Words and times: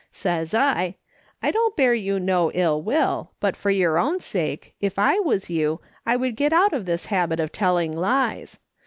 Says 0.11 0.55
I:' 0.55 0.95
I 1.43 1.51
don't 1.51 1.75
bear 1.77 1.93
you 1.93 2.19
no 2.19 2.51
ill 2.53 2.81
will, 2.81 3.33
but 3.39 3.55
for 3.55 3.69
your 3.69 3.99
own 3.99 4.19
sake, 4.19 4.73
if 4.81 4.97
I 4.97 5.19
was 5.19 5.47
you, 5.51 5.79
I 6.07 6.15
would 6.15 6.35
get 6.35 6.51
out 6.51 6.73
of 6.73 6.87
this 6.87 7.05
habit 7.13 7.39
of 7.39 7.51
telling 7.51 7.95
lies. 7.95 8.57